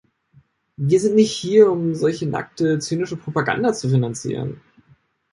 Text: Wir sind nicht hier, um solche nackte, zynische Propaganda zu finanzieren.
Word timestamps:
Wir 0.77 0.99
sind 0.99 1.13
nicht 1.15 1.31
hier, 1.31 1.69
um 1.69 1.93
solche 1.93 2.25
nackte, 2.27 2.79
zynische 2.79 3.17
Propaganda 3.17 3.71
zu 3.71 3.87
finanzieren. 3.87 4.59